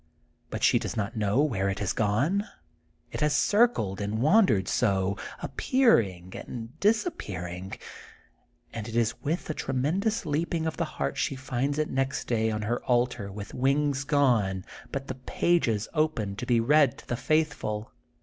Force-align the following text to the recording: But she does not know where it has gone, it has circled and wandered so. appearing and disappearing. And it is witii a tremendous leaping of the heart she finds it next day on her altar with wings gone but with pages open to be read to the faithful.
But 0.49 0.63
she 0.63 0.79
does 0.79 0.97
not 0.97 1.15
know 1.15 1.43
where 1.43 1.69
it 1.69 1.77
has 1.77 1.93
gone, 1.93 2.45
it 3.11 3.21
has 3.21 3.35
circled 3.35 4.01
and 4.01 4.17
wandered 4.17 4.67
so. 4.67 5.15
appearing 5.43 6.33
and 6.35 6.69
disappearing. 6.79 7.73
And 8.73 8.87
it 8.87 8.95
is 8.95 9.13
witii 9.23 9.51
a 9.51 9.53
tremendous 9.53 10.25
leaping 10.25 10.65
of 10.65 10.77
the 10.77 10.85
heart 10.97 11.17
she 11.19 11.35
finds 11.35 11.77
it 11.77 11.91
next 11.91 12.25
day 12.25 12.49
on 12.49 12.63
her 12.63 12.83
altar 12.85 13.31
with 13.31 13.53
wings 13.53 14.03
gone 14.03 14.65
but 14.91 15.07
with 15.07 15.23
pages 15.27 15.87
open 15.93 16.35
to 16.37 16.47
be 16.47 16.59
read 16.59 16.97
to 16.97 17.07
the 17.07 17.15
faithful. 17.15 17.91